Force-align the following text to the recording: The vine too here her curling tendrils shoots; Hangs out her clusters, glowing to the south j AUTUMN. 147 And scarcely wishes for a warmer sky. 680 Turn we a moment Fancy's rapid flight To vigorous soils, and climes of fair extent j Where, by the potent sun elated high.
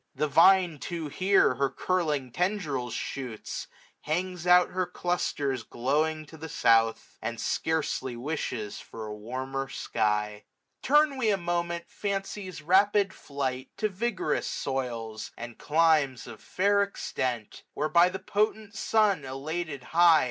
The 0.15 0.27
vine 0.27 0.79
too 0.79 1.09
here 1.09 1.53
her 1.57 1.69
curling 1.69 2.31
tendrils 2.31 2.95
shoots; 2.95 3.67
Hangs 3.99 4.47
out 4.47 4.71
her 4.71 4.87
clusters, 4.87 5.61
glowing 5.61 6.25
to 6.25 6.37
the 6.37 6.49
south 6.49 7.19
j 7.21 7.27
AUTUMN. 7.27 7.29
147 7.29 7.29
And 7.29 7.39
scarcely 7.39 8.15
wishes 8.15 8.79
for 8.79 9.05
a 9.05 9.13
warmer 9.15 9.69
sky. 9.69 10.45
680 10.81 11.09
Turn 11.09 11.19
we 11.19 11.29
a 11.29 11.37
moment 11.37 11.85
Fancy's 11.87 12.63
rapid 12.63 13.13
flight 13.13 13.69
To 13.77 13.89
vigorous 13.89 14.47
soils, 14.47 15.33
and 15.37 15.59
climes 15.59 16.25
of 16.25 16.41
fair 16.41 16.81
extent 16.81 17.51
j 17.57 17.61
Where, 17.75 17.87
by 17.89 18.09
the 18.09 18.17
potent 18.17 18.73
sun 18.75 19.23
elated 19.23 19.83
high. 19.83 20.19